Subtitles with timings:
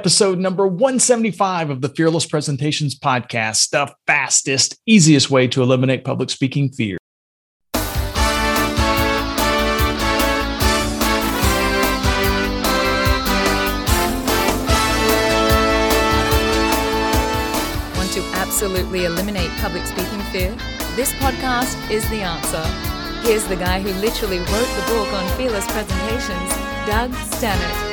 [0.00, 6.30] episode number 175 of the Fearless Presentations podcast, the fastest, easiest way to eliminate public
[6.30, 6.98] speaking fear.
[17.96, 20.54] Want to absolutely eliminate public speaking fear?
[20.94, 22.62] This podcast is the answer.
[23.26, 26.54] Here's the guy who literally wrote the book on fearless presentations,
[26.86, 27.87] Doug Staneart.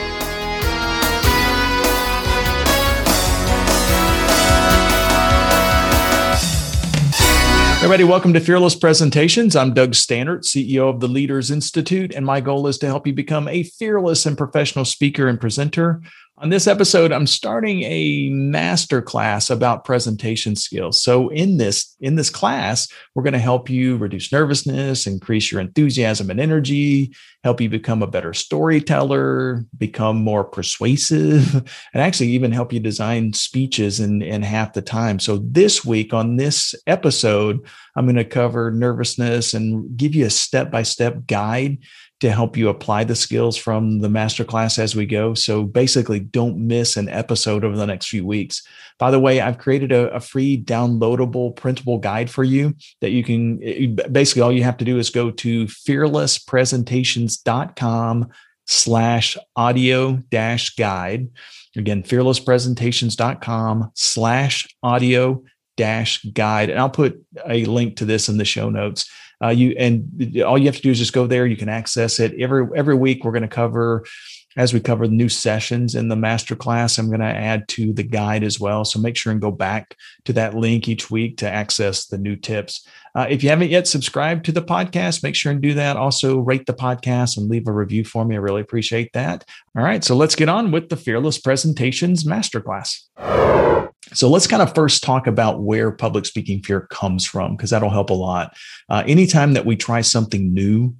[7.85, 9.55] Everybody, welcome to Fearless Presentations.
[9.55, 13.13] I'm Doug Staneart, CEO of the Leaders Institute, and my goal is to help you
[13.13, 16.01] become a fearless and professional speaker and presenter
[16.37, 21.01] on this episode, I'm starting a master class about presentation skills.
[21.01, 25.61] So in this in this class, we're going to help you reduce nervousness, increase your
[25.61, 31.55] enthusiasm and energy, help you become a better storyteller, become more persuasive,
[31.93, 35.19] and actually even help you design speeches in, in half the time.
[35.19, 40.29] So this week on this episode, I'm going to cover nervousness and give you a
[40.29, 41.77] step-by-step guide
[42.21, 45.33] to help you apply the skills from the masterclass as we go.
[45.33, 48.65] So basically, don't miss an episode over the next few weeks.
[48.97, 53.23] By the way, I've created a, a free downloadable printable guide for you that you
[53.23, 53.59] can
[54.11, 58.29] basically all you have to do is go to fearlesspresentations.com
[58.67, 61.29] slash audio dash guide.
[61.75, 65.43] Again, fearlesspresentations.com slash audio
[65.75, 66.69] dash guide.
[66.69, 69.09] And I'll put a link to this in the show notes.
[69.43, 71.45] Uh, you and all you have to do is just go there.
[71.45, 73.23] You can access it every every week.
[73.23, 74.05] We're going to cover
[74.57, 76.97] as we cover new sessions in the masterclass.
[76.97, 78.85] I'm going to add to the guide as well.
[78.85, 82.35] So make sure and go back to that link each week to access the new
[82.35, 82.87] tips.
[83.13, 85.97] Uh, if you haven't yet subscribed to the podcast, make sure and do that.
[85.97, 88.35] Also, rate the podcast and leave a review for me.
[88.35, 89.45] I really appreciate that.
[89.77, 93.03] All right, so let's get on with the Fearless Presentations Masterclass.
[94.13, 97.89] So let's kind of first talk about where public speaking fear comes from, because that'll
[97.89, 98.55] help a lot.
[98.89, 100.95] Uh, anytime that we try something new,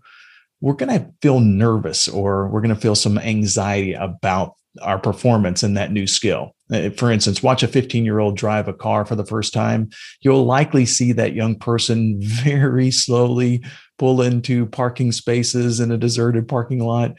[0.62, 5.64] we're going to feel nervous or we're going to feel some anxiety about our performance
[5.64, 6.56] in that new skill.
[6.72, 9.90] Uh, for instance, watch a 15 year old drive a car for the first time.
[10.22, 13.64] You'll likely see that young person very slowly
[13.98, 17.16] pull into parking spaces in a deserted parking lot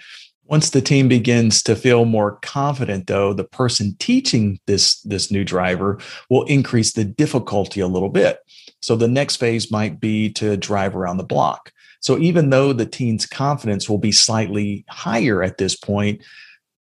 [0.49, 5.45] once the team begins to feel more confident, though, the person teaching this, this new
[5.45, 5.99] driver
[6.31, 8.39] will increase the difficulty a little bit.
[8.81, 11.73] So the next phase might be to drive around the block.
[12.01, 16.23] So even though the teen's confidence will be slightly higher at this point,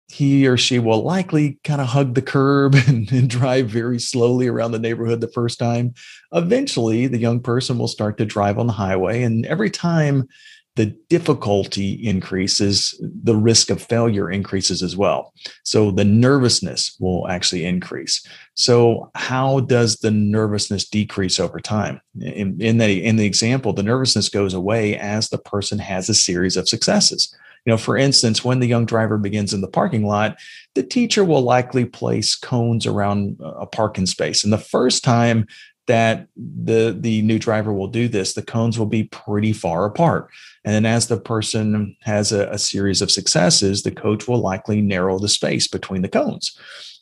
[0.08, 4.48] he or she will likely kind of hug the curb and, and, drive very slowly
[4.48, 5.94] around the neighborhood the first time.
[6.32, 9.24] Eventually, the young person will start to drive on the highway.
[9.24, 10.28] And every time
[10.76, 15.34] the difficulty increases, the risk of failure increases as well.
[15.64, 18.26] So the nervousness will actually increase.
[18.56, 22.02] So how does the nervousness decrease over time?
[22.20, 26.14] In, in the in the example, the nervousness goes away as the person has a
[26.14, 27.34] series of successes.
[27.66, 30.38] You know, for instance, when the young driver begins in the parking lot,
[30.76, 34.44] the teacher will likely place cones around a parking space.
[34.44, 35.48] And the first time
[35.88, 40.30] that the the new driver will do this the cones will be pretty far apart.
[40.64, 44.82] And then as the person has a, a, series of successes the coach will likely
[44.82, 46.58] narrow the space between the cones.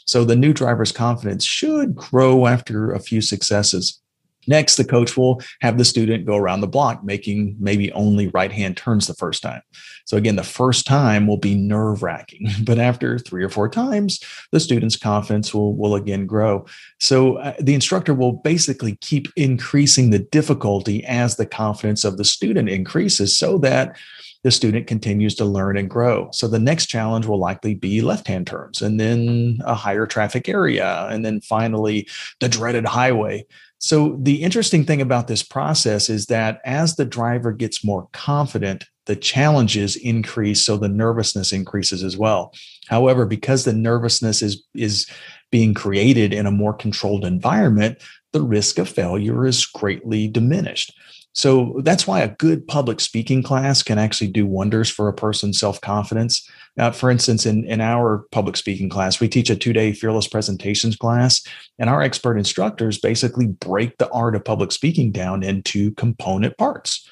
[0.05, 4.01] So the new driver's confidence should grow after a few successes
[4.47, 8.51] Next, the coach will have the student go around the block, making maybe only right
[8.51, 9.61] hand turns the first time.
[10.05, 14.19] So, again, the first time will be nerve wracking, but after three or four times,
[14.51, 16.65] the student's confidence will, will again grow.
[16.99, 22.25] So, uh, the instructor will basically keep increasing the difficulty as the confidence of the
[22.25, 23.95] student increases so that
[24.43, 26.29] the student continues to learn and grow.
[26.31, 30.49] So the next challenge will likely be left hand turns and then a higher traffic
[30.49, 31.07] area.
[31.09, 32.07] And then finally,
[32.39, 33.45] the dreaded highway.
[33.83, 38.85] So, the interesting thing about this process is that as the driver gets more confident,
[39.07, 42.53] the challenges increase, so the nervousness increases as well.
[42.87, 45.05] However, because the nervousness is, is
[45.51, 48.01] being created in a more controlled environment,
[48.31, 50.97] the risk of failure is greatly diminished.
[51.33, 55.59] So that's why a good public speaking class can actually do wonders for a person's
[55.59, 56.47] self confidence.
[56.77, 60.27] Uh, for instance, in, in our public speaking class, we teach a two day fearless
[60.27, 61.45] presentations class,
[61.79, 67.07] and our expert instructors basically break the art of public speaking down into component parts.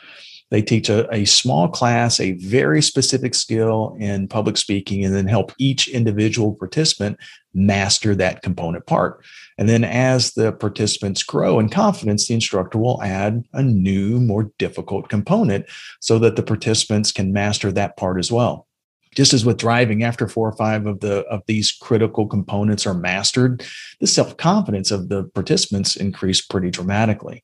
[0.51, 5.27] They teach a, a small class, a very specific skill in public speaking, and then
[5.27, 7.18] help each individual participant
[7.53, 9.25] master that component part.
[9.57, 14.51] And then as the participants grow in confidence, the instructor will add a new, more
[14.59, 15.65] difficult component
[16.01, 18.68] so that the participants can master that part as well.
[19.15, 22.94] just as with driving after four or five of the of these critical components are
[22.94, 23.63] mastered
[24.00, 27.44] the self-confidence of the participants increase pretty dramatically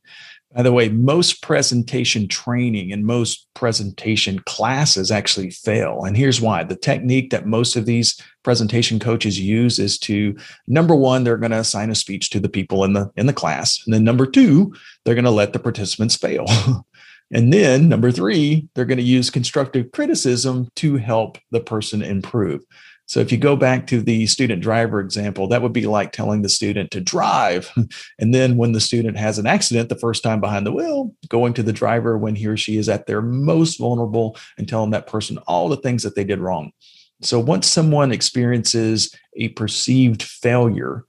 [0.57, 6.04] by the way most presentation training and most presentation classes actually fail.
[6.04, 6.63] And here's why.
[6.63, 10.36] The technique that most of these presentation coaches use is to
[10.68, 13.33] number one they're going to assign a speech to the people in the in the
[13.33, 13.80] class.
[13.86, 14.74] And then number two
[15.06, 16.48] they're going to let the participants fail.
[17.30, 22.63] And then number three, they're going to use constructive criticism to help the person improve.
[23.07, 26.42] So if you go back to the student driver example, that would be like telling
[26.42, 27.71] the student to drive.
[28.19, 31.54] And then when the student has an accident the first time behind the wheel, going
[31.54, 35.07] to the driver when he or she is at their most vulnerable and telling that
[35.07, 36.71] person all the things that they did wrong.
[37.21, 41.06] So once someone experiences a perceived failure,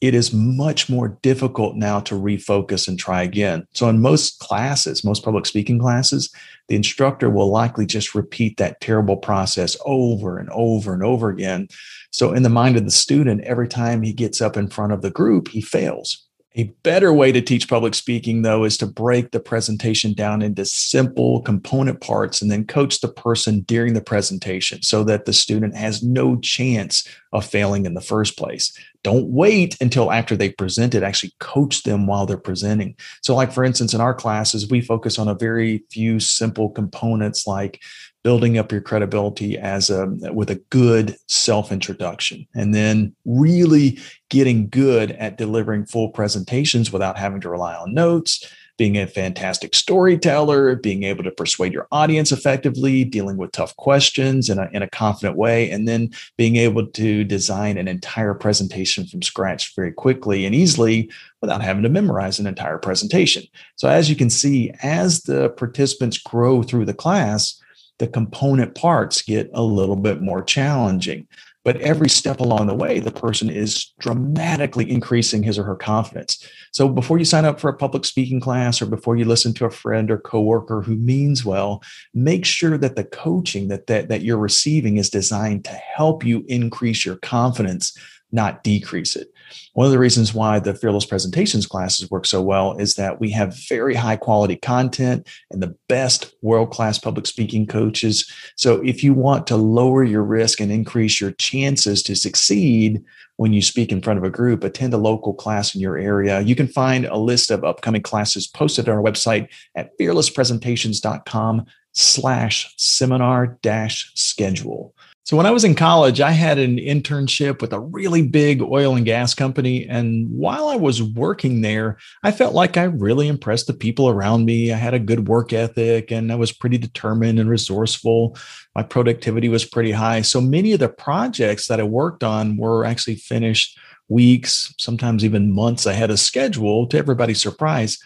[0.00, 3.66] it is much more difficult now to refocus and try again.
[3.74, 6.30] So, in most classes, most public speaking classes,
[6.68, 11.68] the instructor will likely just repeat that terrible process over and over and over again.
[12.10, 15.02] So, in the mind of the student, every time he gets up in front of
[15.02, 16.25] the group, he fails.
[16.58, 20.64] A better way to teach public speaking, though, is to break the presentation down into
[20.64, 25.76] simple component parts and then coach the person during the presentation so that the student
[25.76, 28.74] has no chance of failing in the first place.
[29.02, 32.96] Don't wait until after they present it, actually coach them while they're presenting.
[33.22, 37.46] So, like for instance, in our classes, we focus on a very few simple components
[37.46, 37.82] like
[38.26, 44.00] building up your credibility as a with a good self introduction and then really
[44.30, 49.76] getting good at delivering full presentations without having to rely on notes being a fantastic
[49.76, 54.82] storyteller being able to persuade your audience effectively dealing with tough questions in a, in
[54.82, 59.92] a confident way and then being able to design an entire presentation from scratch very
[59.92, 61.08] quickly and easily
[61.40, 63.44] without having to memorize an entire presentation.
[63.76, 67.62] So as you can see as the participants grow through the class
[67.98, 71.26] the component parts get a little bit more challenging.
[71.66, 76.46] But every step along the way, the person is dramatically increasing his or her confidence.
[76.70, 79.64] So before you sign up for a public speaking class or before you listen to
[79.64, 81.82] a friend or coworker who means well,
[82.14, 86.44] make sure that the coaching that, that, that you're receiving is designed to help you
[86.46, 87.98] increase your confidence,
[88.30, 89.32] not decrease it.
[89.74, 93.30] One of the reasons why the Fearless Presentations classes work so well is that we
[93.30, 98.30] have very high quality content and the best world class public speaking coaches.
[98.56, 103.04] So if you want to lower your risk and increase your chances to succeed
[103.36, 106.40] when you speak in front of a group, attend a local class in your area.
[106.40, 112.74] You can find a list of upcoming classes posted on our website at fearlesspresentations.com slash
[112.76, 114.94] seminar dash schedule.
[115.26, 118.94] So when I was in college, I had an internship with a really big oil
[118.94, 119.84] and gas company.
[119.84, 124.44] And while I was working there, I felt like I really impressed the people around
[124.44, 124.72] me.
[124.72, 128.38] I had a good work ethic and I was pretty determined and resourceful.
[128.76, 130.20] My productivity was pretty high.
[130.20, 133.76] So many of the projects that I worked on were actually finished
[134.08, 137.98] weeks, sometimes even months ahead of schedule to everybody's surprise.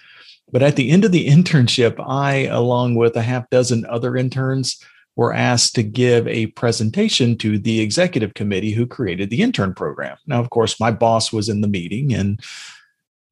[0.50, 4.82] But at the end of the internship, I, along with a half dozen other interns,
[5.16, 10.16] were asked to give a presentation to the executive committee who created the intern program.
[10.26, 12.40] Now, of course, my boss was in the meeting and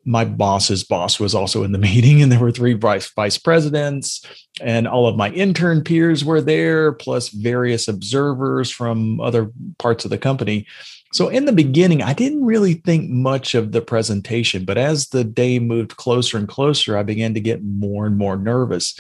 [0.08, 4.24] my boss's boss was also in the meeting and there were three vice, vice presidents
[4.60, 10.10] and all of my intern peers were there plus various observers from other parts of
[10.10, 10.66] the company
[11.12, 15.24] so in the beginning i didn't really think much of the presentation but as the
[15.24, 18.98] day moved closer and closer i began to get more and more nervous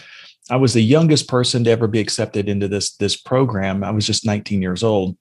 [0.50, 3.84] I was the youngest person to ever be accepted into this this program.
[3.84, 5.16] I was just 19 years old.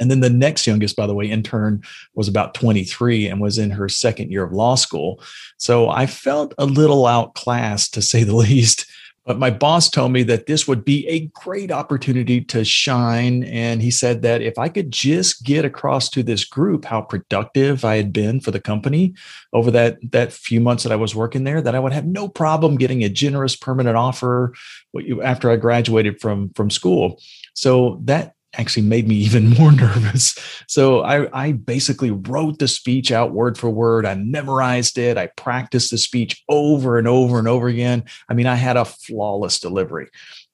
[0.00, 1.82] And then the next youngest, by the way, intern
[2.14, 5.20] was about 23 and was in her second year of law school.
[5.56, 8.86] So I felt a little outclassed, to say the least.
[9.28, 13.44] But my boss told me that this would be a great opportunity to shine.
[13.44, 17.84] And he said that if I could just get across to this group how productive
[17.84, 19.12] I had been for the company
[19.52, 22.26] over that, that few months that I was working there, that I would have no
[22.26, 24.54] problem getting a generous permanent offer
[25.22, 27.20] after I graduated from, from school.
[27.52, 30.38] So that actually made me even more nervous.
[30.66, 34.06] So I, I, basically wrote the speech out word for word.
[34.06, 35.18] I memorized it.
[35.18, 38.04] I practiced the speech over and over and over again.
[38.28, 40.08] I mean, I had a flawless delivery.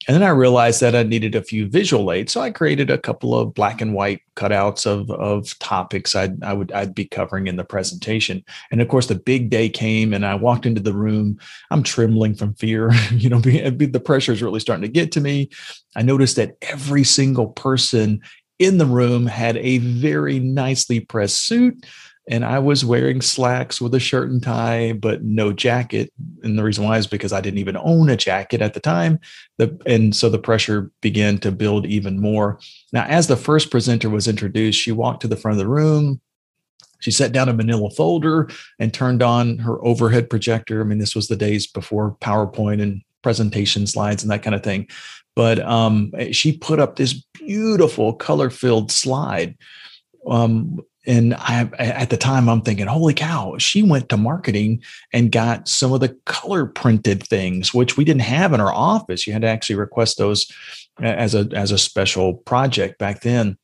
[0.07, 2.33] And then I realized that I needed a few visual aids.
[2.33, 6.53] So I created a couple of black and white cutouts of, of topics I'd, I
[6.53, 8.45] would, I'd be covering in the presentation.
[8.71, 11.39] And of course, the big day came and I walked into the room.
[11.71, 12.91] I'm trembling from fear.
[13.13, 15.51] you know, the pressure is really starting to get to me.
[15.97, 18.21] I noticed that every single person
[18.59, 21.85] in the room had a very nicely pressed suit
[22.29, 26.11] and I was wearing slacks with a shirt and tie, but no jacket.
[26.43, 29.21] And the reason why is because I didn't even own a jacket at the time.
[29.59, 32.59] The, and so the pressure began to build even more.
[32.93, 36.21] Now, as the first presenter was introduced, she walked to the front of the room.
[37.01, 40.81] She sat down a manila folder and turned on her overhead projector.
[40.81, 44.63] I mean, this was the days before PowerPoint and presentation slides and that kind of
[44.63, 44.89] thing.
[45.37, 49.59] But um, she put up this beautiful color filled slide
[50.27, 54.83] um, and I, at the time i'm thinking holy cow she went to marketing
[55.13, 59.27] and got some of the color printed things which we didn't have in our office.
[59.27, 60.51] You had to actually request those
[61.01, 63.59] as a as a special project back then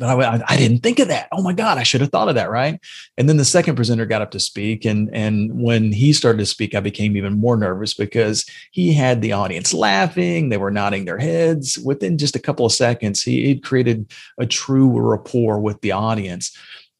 [0.00, 1.28] but I, I, didn't think of that.
[1.30, 2.80] Oh my God, I should have thought of that, right?
[3.18, 6.46] And then the second presenter got up to speak, and and when he started to
[6.46, 11.04] speak, I became even more nervous because he had the audience laughing, they were nodding
[11.04, 11.78] their heads.
[11.78, 16.56] Within just a couple of seconds, he had created a true rapport with the audience.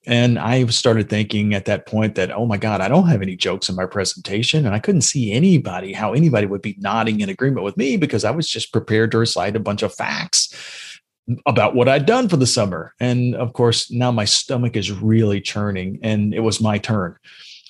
[0.06, 3.36] And I started thinking at that point that, oh my God, I don't have any
[3.36, 4.64] jokes in my presentation.
[4.64, 8.24] And I couldn't see anybody, how anybody would be nodding in agreement with me because
[8.24, 10.89] I was just prepared to recite a bunch of facts
[11.46, 12.94] about what I'd done for the summer.
[13.00, 17.16] And of course, now my stomach is really churning and it was my turn.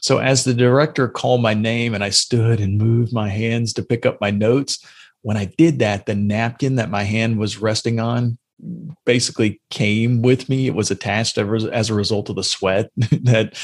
[0.02, 3.82] So as the director called my name and I stood and moved my hands to
[3.82, 4.84] pick up my notes,
[5.22, 8.38] when I did that, the napkin that my hand was resting on
[9.04, 10.66] basically came with me.
[10.66, 13.58] It was attached as a result of the sweat that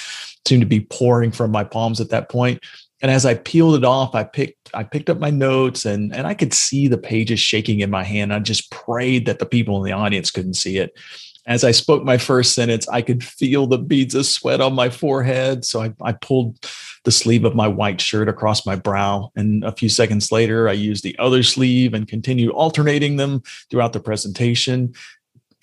[0.46, 2.62] seemed to be pouring from my palms at that point
[3.02, 6.26] and as I peeled it off, I picked I picked up my notes and and
[6.26, 8.32] I could see the pages shaking in my hand.
[8.32, 10.98] I just prayed that the people in the audience couldn't see it.
[11.46, 14.90] As I spoke my first sentence, I could feel the beads of sweat on my
[14.90, 15.64] forehead.
[15.64, 16.58] So I, I pulled
[17.04, 19.30] the sleeve of my white shirt across my brow.
[19.36, 23.92] And a few seconds later, I used the other sleeve and continued alternating them throughout
[23.92, 24.92] the presentation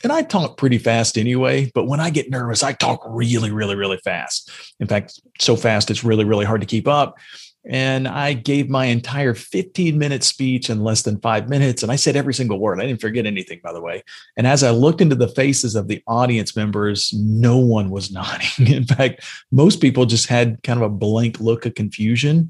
[0.03, 3.75] and I talk pretty fast anyway, but when I get nervous, I talk really, really,
[3.75, 4.51] really fast.
[4.79, 7.17] In fact, so fast it's really, really hard to keep up.
[7.65, 11.81] And I gave my entire 15 minute speech in less than five minutes.
[11.81, 12.81] And I said every single word.
[12.81, 14.03] I didn't forget anything, by the way.
[14.35, 18.73] And as I looked into the faces of the audience members, no one was nodding.
[18.73, 22.49] In fact, most people just had kind of a blank look of confusion.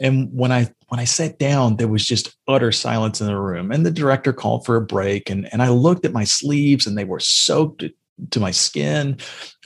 [0.00, 3.70] And when I when I sat down, there was just utter silence in the room.
[3.70, 5.28] And the director called for a break.
[5.28, 7.84] And, and I looked at my sleeves and they were soaked
[8.30, 9.16] to my skin.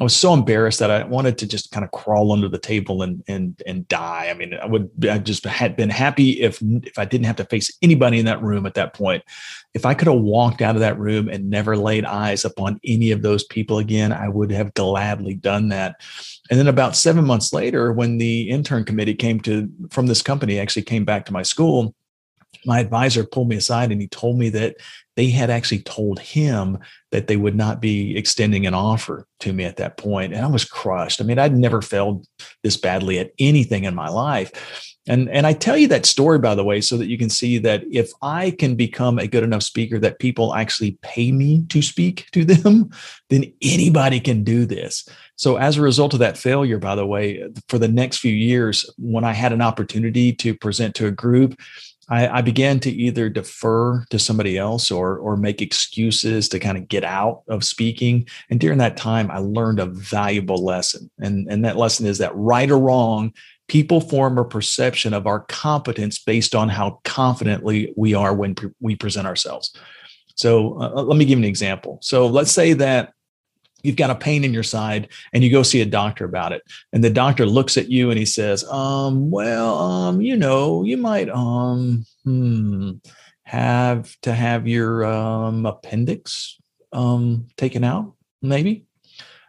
[0.00, 3.02] I was so embarrassed that I wanted to just kind of crawl under the table
[3.02, 4.28] and and and die.
[4.30, 7.44] I mean, I would I just had been happy if if I didn't have to
[7.44, 9.23] face anybody in that room at that point.
[9.75, 13.11] If I could have walked out of that room and never laid eyes upon any
[13.11, 15.97] of those people again, I would have gladly done that.
[16.50, 20.59] And then about 7 months later when the intern committee came to from this company
[20.59, 21.94] actually came back to my school,
[22.64, 24.76] my advisor pulled me aside and he told me that
[25.16, 26.78] they had actually told him
[27.11, 30.33] that they would not be extending an offer to me at that point.
[30.33, 31.21] And i was crushed.
[31.21, 32.26] I mean i'd never failed
[32.62, 34.88] this badly at anything in my life.
[35.09, 37.59] And and i tell you that story by the way so that you can see
[37.59, 41.83] that if i can become a good enough speaker that people actually pay me to
[41.83, 42.90] speak to them
[43.28, 45.09] then anybody can do this.
[45.37, 48.88] So as a result of that failure by the way for the next few years
[48.97, 51.61] when i had an opportunity to present to a group
[52.09, 56.76] I, I, began to either defer to somebody else or or make excuses to kind
[56.76, 58.26] of get out of speaking.
[58.50, 61.11] And during that time, I learned a valuable lesson.
[61.18, 63.32] And, and that lesson is that right or wrong,
[63.68, 68.71] people form a perception of our competence based on how confidently we are when pre-
[68.80, 69.75] we present ourselves.
[70.35, 71.99] So uh, let me give an example.
[72.02, 73.12] So let's say that
[73.82, 76.62] you've got a pain in your side and you go see a doctor about it.
[76.92, 80.96] And the doctor looks at you and he says um well um you know you
[80.96, 82.92] might um hmm,
[83.44, 86.58] have to have your um appendix
[86.92, 88.84] um taken out maybe?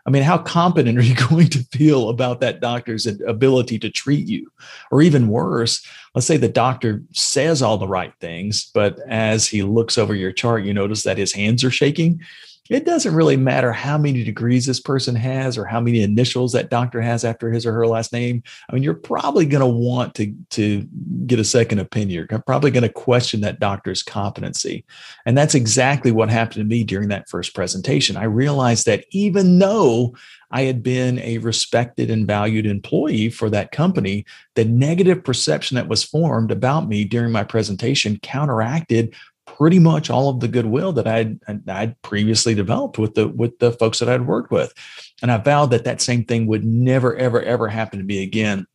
[0.05, 4.27] I mean, how competent are you going to feel about that doctor's ability to treat
[4.27, 4.51] you?
[4.91, 9.63] Or even worse, let's say the doctor says all the right things, but as he
[9.63, 12.21] looks over your chart, you notice that his hands are shaking
[12.69, 16.69] it doesn't really matter how many degrees this person has or how many initials that
[16.69, 18.41] doctor has after his or her last name.
[18.69, 20.87] I mean, you're probably going to want to to
[21.25, 22.25] get a second opinion.
[22.29, 24.85] You're probably going to question that doctor's competency.
[25.25, 28.15] And that's exactly what happened to me during that first presentation.
[28.15, 30.15] I realized that even though
[30.51, 34.23] I had been a respected and valued employee for that company,
[34.55, 40.29] the negative perception that was formed about me during my presentation counteracted pretty much all
[40.29, 44.27] of the goodwill that I'd, I'd previously developed with the with the folks that I'd
[44.27, 44.73] worked with,
[45.21, 48.65] and I vowed that that same thing would never ever ever happen to me again.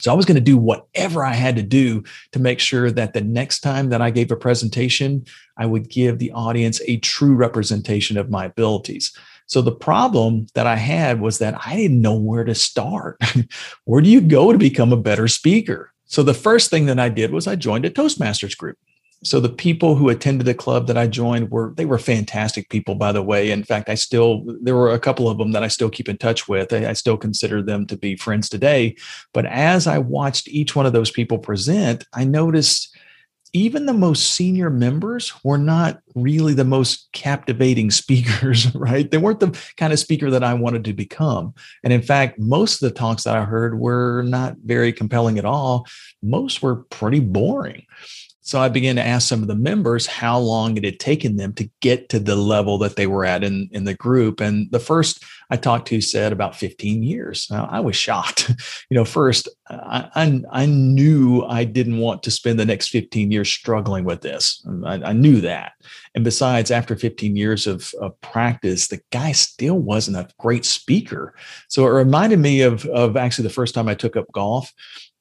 [0.00, 3.14] So I was going to do whatever I had to do to make sure that
[3.14, 5.24] the next time that I gave a presentation,
[5.56, 9.16] I would give the audience a true representation of my abilities.
[9.46, 13.20] So the problem that I had was that I didn't know where to start.
[13.84, 15.92] where do you go to become a better speaker?
[16.04, 18.78] So the first thing that I did was I joined a Toastmasters group
[19.24, 22.94] so the people who attended the club that I joined were they were fantastic people,
[22.94, 23.50] by the way.
[23.50, 26.18] In fact, I still there were a couple of them that I still keep in
[26.18, 26.72] touch with.
[26.72, 28.96] I, I, still consider them to be friends today.
[29.34, 32.96] But as I watched each one of those people present, I noticed
[33.52, 39.10] even the most senior members were not really the most captivating speakers, right?
[39.10, 41.54] They weren't the kind of speaker that I wanted to become.
[41.82, 45.44] And in fact, most of the talks that I heard were not very compelling at
[45.44, 45.86] all.
[46.22, 47.86] Most were pretty boring.
[48.48, 51.52] So I began to ask some of the members how long it had taken them
[51.52, 54.40] to get to the level that they were at in, in the group.
[54.40, 57.46] And the first I talked to said about 15 years.
[57.50, 58.48] Now, I was shocked.
[58.90, 63.30] you know, first, I, I, I, knew I didn't want to spend the next 15
[63.30, 64.66] years struggling with this.
[64.82, 65.72] I, I knew that.
[66.14, 71.34] And besides, after 15 years of, of practice, the guy still wasn't a great speaker.
[71.68, 74.72] So it reminded me of, of actually the first time I took up golf.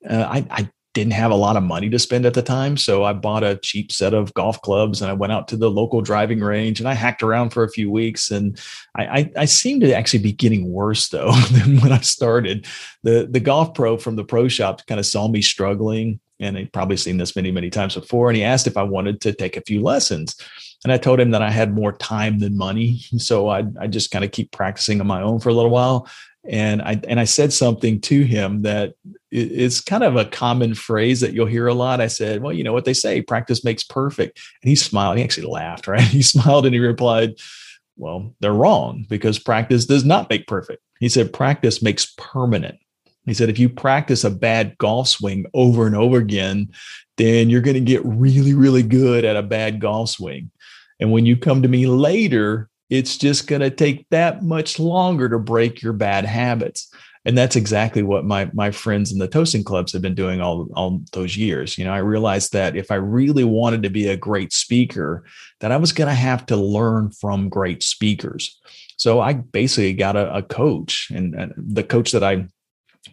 [0.09, 2.75] Uh, I, I, didn't have a lot of money to spend at the time.
[2.75, 5.69] So I bought a cheap set of golf clubs and I went out to the
[5.69, 8.31] local driving range and I hacked around for a few weeks.
[8.31, 8.59] And
[8.95, 12.65] I, I, I seem to actually be getting worse though than when I started.
[13.03, 16.73] The, the golf pro from the pro shop kind of saw me struggling and he'd
[16.73, 18.29] probably seen this many, many times before.
[18.29, 20.35] And he asked if I wanted to take a few lessons.
[20.83, 23.01] And I told him that I had more time than money.
[23.19, 26.07] So I, I just kind of keep practicing on my own for a little while
[26.47, 28.93] and I and I said something to him that
[29.31, 31.99] it's kind of a common phrase that you'll hear a lot.
[31.99, 35.17] I said, "Well, you know what they say, practice makes perfect." And he smiled.
[35.17, 36.01] He actually laughed, right?
[36.01, 37.35] He smiled and he replied,
[37.97, 42.77] "Well, they're wrong because practice does not make perfect." He said, "Practice makes permanent."
[43.25, 46.69] He said, "If you practice a bad golf swing over and over again,
[47.17, 50.51] then you're going to get really, really good at a bad golf swing."
[50.99, 55.29] And when you come to me later it's just going to take that much longer
[55.29, 56.91] to break your bad habits.
[57.25, 60.69] And that's exactly what my my friends in the toasting clubs have been doing all
[60.75, 61.77] all those years.
[61.77, 65.25] You know i realized that if i really wanted to be a great speaker
[65.59, 68.57] that i was going to have to learn from great speakers.
[68.95, 72.47] So i basically got a, a coach and, and the coach that i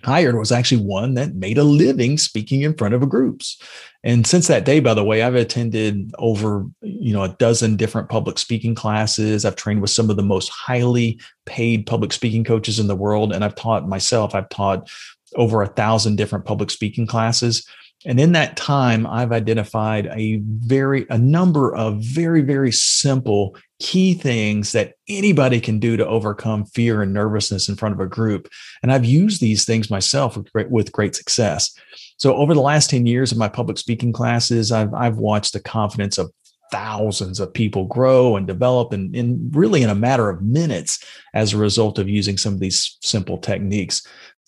[0.02, 3.60] hired was actually one that made a living speaking in front of groups.
[4.02, 8.08] And since that day, by the way, I've attended over, you know, a dozen different
[8.08, 9.44] public speaking classes.
[9.44, 13.32] I've trained with some of the most highly paid public speaking coaches in the world.
[13.32, 14.90] And I've taught myself, I've taught
[15.36, 17.66] over a thousand different public speaking classes.
[18.06, 24.14] And in that time, I've identified a very, a number of very, very simple key
[24.14, 28.48] things that anybody can do to overcome fear and nervousness in front of a group.
[28.82, 31.78] And I've used these things myself with great, with great success.
[32.16, 35.60] So over the last 10 years of my public speaking classes, I've, I've watched the
[35.60, 36.32] confidence of
[36.72, 41.52] thousands of people grow and develop and, and really in a matter of minutes as
[41.52, 44.02] a result of using some of these simple techniques.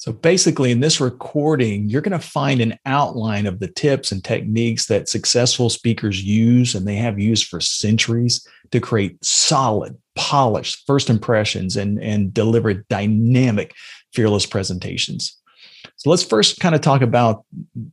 [0.07, 4.23] So basically, in this recording, you're going to find an outline of the tips and
[4.23, 10.85] techniques that successful speakers use and they have used for centuries to create solid, polished
[10.87, 13.75] first impressions and, and deliver dynamic,
[14.13, 15.43] fearless presentations.
[15.99, 17.45] So let's first kind of talk about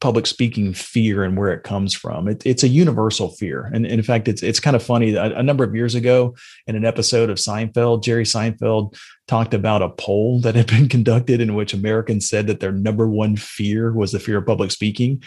[0.01, 2.27] public speaking fear and where it comes from.
[2.27, 5.13] It, it's a universal fear, and, and, in fact, it's it's kind of funny.
[5.15, 6.35] A, a, number of years ago,
[6.67, 8.97] in an episode of Seinfeld, Jerry Seinfeld
[9.29, 13.07] talked about a poll that had been conducted in which Americans said that their number
[13.07, 15.23] one fear was the fear of public speaking,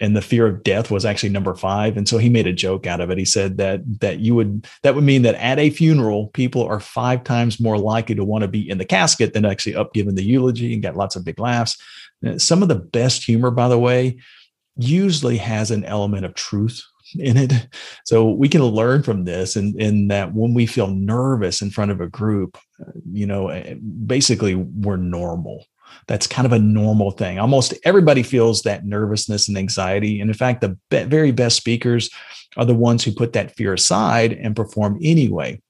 [0.00, 1.96] and the fear of death was actually number five.
[1.96, 3.18] And so he made a joke out of it.
[3.18, 6.78] He said that that you would that would mean that at a funeral, people are
[6.78, 10.14] five times more likely to want to be in the casket than actually up giving
[10.14, 11.76] the eulogy and get lots of big laughs.
[12.38, 14.18] Some of the best humor, by the way,
[14.76, 16.82] usually has an element of truth
[17.18, 17.52] in it.
[18.04, 21.70] So we can learn from this and in, in that when we feel nervous in
[21.70, 23.74] front of a group, uh, you know, eh,
[24.06, 25.66] basically we're normal.
[26.06, 27.38] That's kind of a normal thing.
[27.38, 30.20] Almost everybody feels that nervousness and anxiety.
[30.20, 32.10] And in fact, the be- very best speakers
[32.56, 35.60] are the ones who put that fear aside and perform anyway.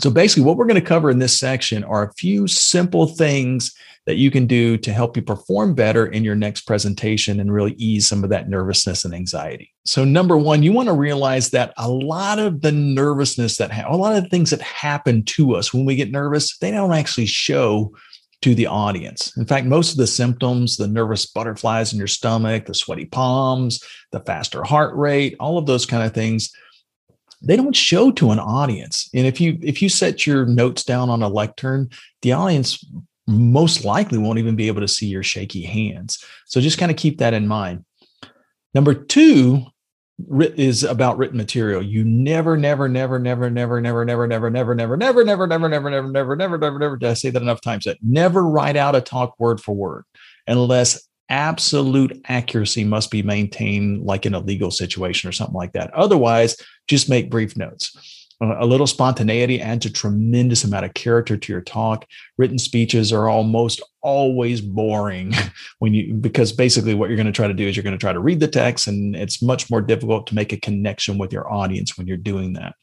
[0.00, 3.74] So basically, what we're going to cover in this section are a few simple things
[4.06, 7.72] that you can do to help you perform better in your next presentation and really
[7.72, 9.72] ease some of that nervousness and anxiety.
[9.84, 13.86] So, number one, you want to realize that a lot of the nervousness that ha-
[13.88, 16.94] a lot of the things that happen to us when we get nervous, they don't
[16.94, 17.92] actually show
[18.40, 19.36] to the audience.
[19.36, 23.82] In fact, most of the symptoms, the nervous butterflies in your stomach, the sweaty palms,
[24.12, 26.50] the faster heart rate, all of those kind of things,
[27.42, 29.08] they don't show to an audience.
[29.14, 31.90] And if you if you set your notes down on a lectern,
[32.22, 32.84] the audience
[33.26, 36.22] most likely won't even be able to see your shaky hands.
[36.46, 37.84] So just kind of keep that in mind.
[38.74, 39.66] Number two,
[40.30, 41.80] is about written material.
[41.80, 45.90] You never, never, never, never, never, never, never, never, never, never, never, never, never, never,
[45.90, 46.96] never, never, never, never, never.
[46.96, 47.84] Did I say that enough times?
[47.84, 50.04] That never write out a talk word for word
[50.46, 55.92] unless absolute accuracy must be maintained, like in a legal situation or something like that.
[55.94, 57.96] Otherwise, just make brief notes.
[58.40, 62.06] Uh, a little spontaneity adds a tremendous amount of character to your talk.
[62.36, 65.32] Written speeches are almost always boring
[65.80, 68.00] when you because basically what you're going to try to do is you're going to
[68.00, 71.32] try to read the text and it's much more difficult to make a connection with
[71.32, 72.74] your audience when you're doing that.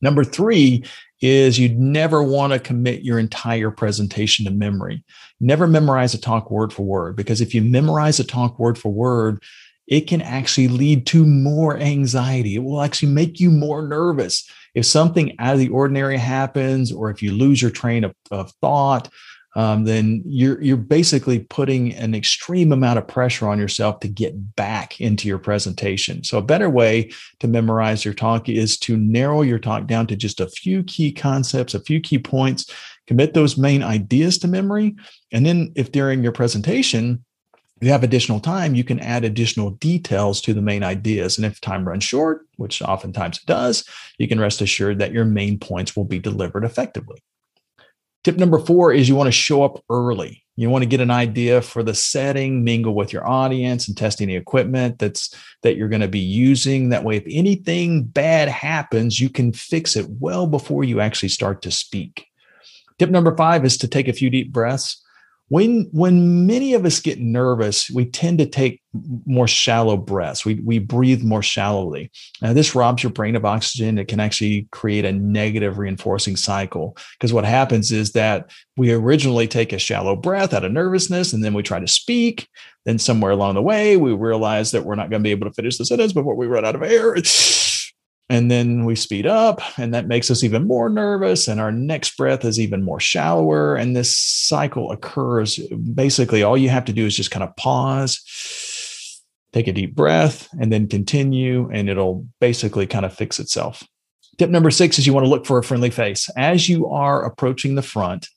[0.00, 0.84] Number 3
[1.22, 5.04] is you'd never want to commit your entire presentation to memory.
[5.40, 8.92] Never memorize a talk word for word because if you memorize a talk word for
[8.92, 9.42] word,
[9.86, 12.56] it can actually lead to more anxiety.
[12.56, 14.48] It will actually make you more nervous.
[14.74, 18.52] If something out of the ordinary happens, or if you lose your train of, of
[18.60, 19.08] thought,
[19.54, 24.56] um, then you're you're basically putting an extreme amount of pressure on yourself to get
[24.56, 26.24] back into your presentation.
[26.24, 27.10] So a better way
[27.40, 31.12] to memorize your talk is to narrow your talk down to just a few key
[31.12, 32.70] concepts, a few key points,
[33.06, 34.96] commit those main ideas to memory,
[35.32, 37.24] and then if during your presentation
[37.82, 41.36] you have additional time, you can add additional details to the main ideas.
[41.36, 43.84] And if time runs short, which oftentimes it does,
[44.18, 47.18] you can rest assured that your main points will be delivered effectively.
[48.24, 50.44] Tip number four is you want to show up early.
[50.54, 54.28] You want to get an idea for the setting, mingle with your audience, and testing
[54.28, 56.90] the equipment that's that you're going to be using.
[56.90, 61.62] That way, if anything bad happens, you can fix it well before you actually start
[61.62, 62.26] to speak.
[62.98, 65.02] Tip number five is to take a few deep breaths
[65.52, 68.80] when when many of us get nervous we tend to take
[69.26, 70.44] more shallow breaths.
[70.44, 72.10] We, we breathe more shallowly.
[72.40, 73.98] Now this robs your brain of oxygen.
[73.98, 76.96] It can actually create a negative reinforcing cycle.
[77.18, 81.44] Because what happens is that we originally take a shallow breath out of nervousness and
[81.44, 82.48] then we try to speak.
[82.84, 85.54] Then somewhere along the way we realize that we're not going to be able to
[85.54, 87.14] finish the sentence before we run out of air
[88.32, 92.16] and then we speed up and that makes us even more nervous and our next
[92.16, 95.58] breath is even more shallower and this cycle occurs.
[95.94, 99.20] Basically all you have to do is just kind of pause
[99.52, 103.86] take a deep breath and then continue and it'll basically kind of fix itself.
[104.38, 106.30] Tip number six is you want to look for a friendly face.
[106.34, 108.28] As you are approaching the front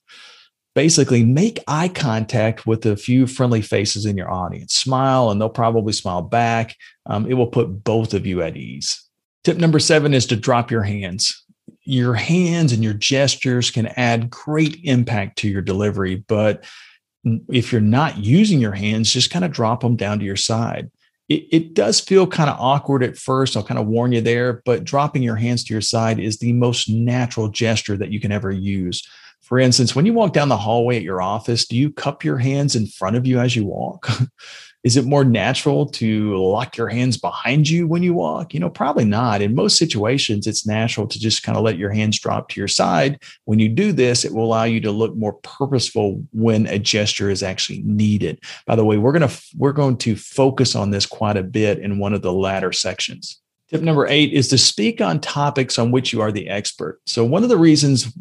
[0.74, 4.76] basically make eye contact with a few friendly faces in your audience.
[4.76, 6.76] Smile and they'll probably smile back.
[7.06, 9.05] Um, it will put both of you at ease
[9.46, 11.46] Tip number seven is to drop your hands.
[11.84, 16.66] Your hands and your gestures can add great impact to your delivery, but
[17.50, 20.90] if you're not using your hands, just kind of drop them down to your side.
[21.30, 23.56] It, it does feel kind of awkward at first.
[23.56, 26.54] I'll kind of warn you there, but dropping your hands to your side is the
[26.54, 29.08] most natural gesture that you can ever use.
[29.42, 32.40] For instance, when you walk down the hallway at your office, do you cup your
[32.40, 34.10] hands in front of you as you walk?
[34.86, 38.54] Is it more natural to lock your hands behind you when you walk?
[38.54, 39.42] You know, probably not.
[39.42, 42.68] In most situations, it's natural to just kind of let your hands drop to your
[42.68, 43.20] side.
[43.46, 47.32] When you do this, it will allow you to look more purposeful when a gesture
[47.32, 48.40] is actually needed.
[48.68, 51.80] By the way, we're going to we're going to focus on this quite a bit
[51.80, 53.42] in one of the latter sections.
[53.72, 57.02] Tip number 8 is to speak on topics on which you are the expert.
[57.08, 58.14] So one of the reasons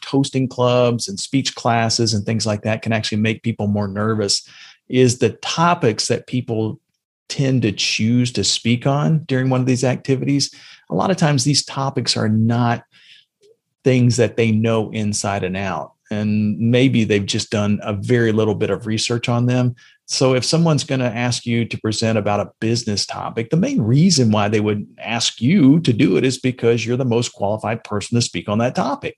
[0.00, 4.48] toasting clubs and speech classes and things like that can actually make people more nervous
[4.90, 6.80] is the topics that people
[7.28, 10.52] tend to choose to speak on during one of these activities.
[10.90, 12.84] A lot of times, these topics are not
[13.84, 15.92] things that they know inside and out.
[16.10, 19.76] And maybe they've just done a very little bit of research on them.
[20.06, 23.80] So, if someone's going to ask you to present about a business topic, the main
[23.80, 27.84] reason why they would ask you to do it is because you're the most qualified
[27.84, 29.16] person to speak on that topic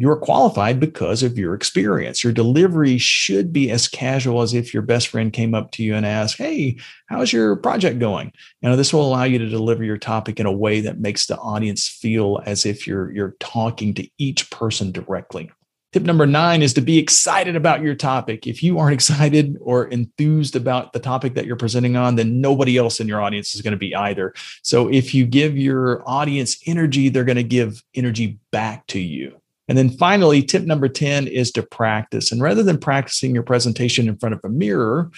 [0.00, 2.24] you're qualified because of your experience.
[2.24, 5.94] Your delivery should be as casual as if your best friend came up to you
[5.94, 8.32] and asked, Hey, how's your project going?
[8.62, 11.26] You know, this will allow you to deliver your topic in a way that makes
[11.26, 15.50] the audience feel as if you're, you're talking to each person directly.
[15.92, 18.46] Tip number nine is to be excited about your topic.
[18.46, 22.78] If you aren't excited or enthused about the topic that you're presenting on, then nobody
[22.78, 24.32] else in your audience is going to be either.
[24.62, 29.40] So if you give your audience energy, they're going to give energy back to you.
[29.70, 32.32] And then finally, tip number 10 is to practice.
[32.32, 35.12] And rather than practicing your presentation in front of a mirror,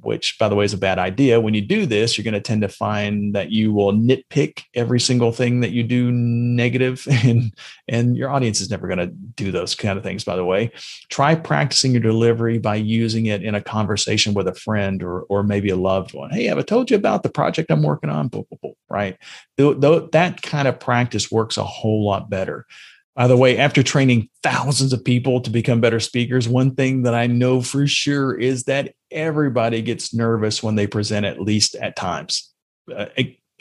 [0.00, 1.38] which by the way is a bad idea.
[1.38, 4.98] When you do this, you're going to tend to find that you will nitpick every
[4.98, 7.52] single thing that you do negative and
[7.88, 10.70] and your audience is never going to do those kind of things by the way.
[11.10, 15.42] Try practicing your delivery by using it in a conversation with a friend or or
[15.42, 16.30] maybe a loved one.
[16.30, 18.30] Hey, have I told you about the project I'm working on?
[18.88, 19.18] Right?
[19.58, 22.66] That kind of practice works a whole lot better.
[23.16, 27.14] By the way, after training thousands of people to become better speakers, one thing that
[27.14, 31.96] I know for sure is that everybody gets nervous when they present at least at
[31.96, 32.52] times.
[32.94, 33.06] uh,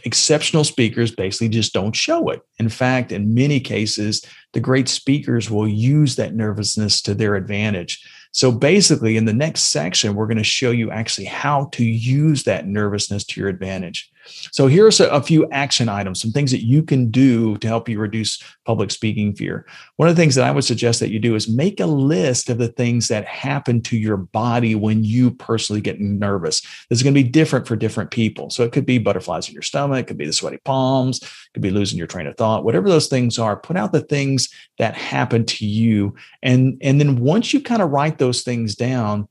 [0.03, 2.41] exceptional speakers basically just don't show it.
[2.59, 8.03] In fact, in many cases, the great speakers will use that nervousness to their advantage.
[8.31, 12.43] So basically, in the next section, we're going to show you actually how to use
[12.43, 14.11] that nervousness to your advantage.
[14.25, 17.87] So here's a, a, few action items, some things that you can do to help
[17.89, 19.65] you reduce public speaking fear.
[19.97, 22.49] One of the things that I would suggest that you do is make a list
[22.49, 26.61] of the things that happen to your body when you personally get nervous.
[26.89, 28.49] This is going to be different for different people.
[28.49, 31.29] So it could be butterflies in your stomach, it could be the sweaty palms, it
[31.53, 34.49] could be losing your train of thought, whatever those things are, put out the things
[34.77, 36.15] that happen to you.
[36.41, 39.27] And, and then once you kind of write those things down,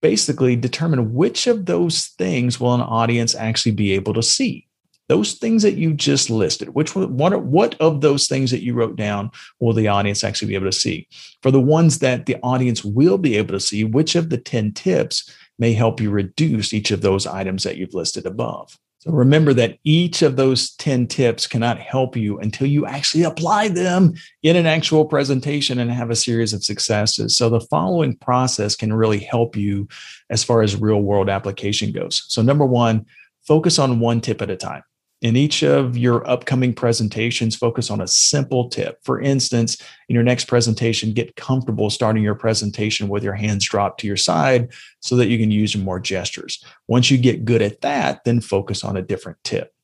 [0.00, 4.66] basically determine which of those things will an audience actually be able to see.
[5.08, 8.96] Those things that you just listed which what what of those things that you wrote
[8.96, 11.08] down will the audience actually be able to see?
[11.42, 14.72] For the ones that the audience will be able to see which of the 10
[14.72, 19.54] tips may help you reduce each of those items that you've listed above so remember
[19.54, 24.56] that each of those 10 tips cannot help you until you actually apply them in
[24.56, 27.36] an actual presentation and have a series of successes.
[27.36, 29.86] So the following process can really help you
[30.30, 32.24] as far as real world application goes.
[32.26, 33.06] So number one,
[33.46, 34.82] focus on one tip at a time
[35.20, 38.98] in each of your upcoming presentations, focus on a simple tip.
[39.02, 44.00] For instance, in your next presentation, get comfortable starting your presentation with your hands dropped
[44.00, 46.64] to your side so that you can use more gestures.
[46.86, 49.74] Once you get good at that, then focus on a different tip.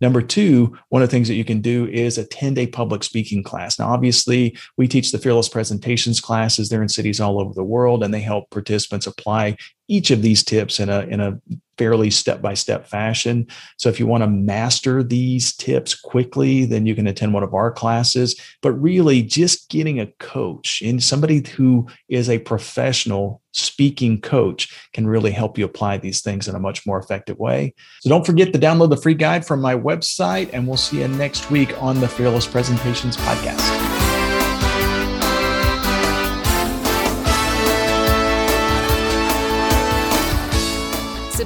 [0.00, 3.42] Number two, one of the things that you can do is attend a public speaking
[3.42, 3.78] class.
[3.78, 6.68] Now, obviously, we teach the Fearless Presentations classes.
[6.68, 9.56] They're in cities all over the world, and they help participants apply
[9.88, 11.40] each of these tips in a, in a
[11.80, 13.46] fairly step by step fashion.
[13.78, 17.54] So if you want to master these tips quickly, then you can attend one of
[17.54, 18.38] our classes.
[18.60, 25.06] But really, just getting a coach and somebody who is a professional speaking coach can
[25.06, 27.74] really help you apply these things in a much more effective way.
[28.02, 31.08] So don't forget to download the free guide from my website, and we'll see you
[31.08, 33.99] next week on the Fearless Presentations podcast.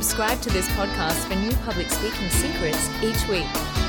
[0.05, 3.84] Subscribe to this podcast for new public speaking secrets each week.